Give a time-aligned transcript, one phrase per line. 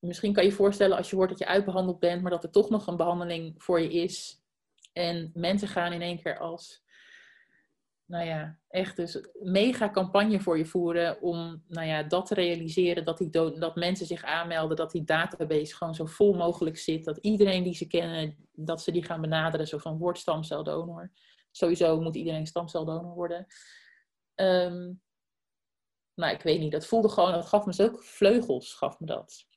[0.00, 2.70] misschien kan je voorstellen als je hoort dat je uitbehandeld bent, maar dat er toch
[2.70, 4.42] nog een behandeling voor je is.
[4.92, 6.82] En mensen gaan in één keer als,
[8.04, 13.04] nou ja, echt dus mega campagne voor je voeren om, nou ja, dat te realiseren,
[13.04, 17.16] dat, die dat mensen zich aanmelden, dat die database gewoon zo vol mogelijk zit, dat
[17.16, 21.12] iedereen die ze kennen, dat ze die gaan benaderen, zo van word stamceldonor.
[21.50, 23.46] Sowieso moet iedereen stamceldonor worden.
[24.34, 25.02] Um,
[26.14, 29.48] nou, ik weet niet, dat voelde gewoon, dat gaf me zulke vleugels, gaf me dat.